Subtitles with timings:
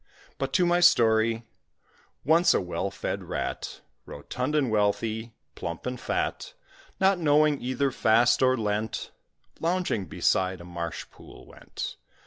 [0.39, 1.43] But to my story:
[2.25, 6.53] once a well fed Rat, Rotund and wealthy, plump and fat,
[6.99, 9.11] Not knowing either Fast or Lent,
[9.59, 11.97] Lounging beside a marsh pool went.